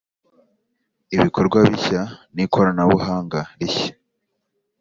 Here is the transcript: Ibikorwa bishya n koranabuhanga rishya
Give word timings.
Ibikorwa 1.15 1.57
bishya 1.69 2.01
n 2.35 2.37
koranabuhanga 2.53 3.39
rishya 3.59 3.91